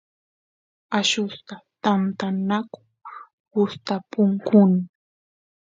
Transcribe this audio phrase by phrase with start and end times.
[0.97, 2.79] allusta tantanaku
[3.53, 4.71] gustapukun